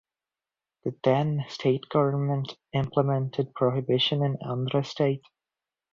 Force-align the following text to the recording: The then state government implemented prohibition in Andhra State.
The 0.83 0.95
then 1.03 1.45
state 1.47 1.87
government 1.87 2.57
implemented 2.73 3.53
prohibition 3.53 4.23
in 4.23 4.37
Andhra 4.37 4.83
State. 4.83 5.21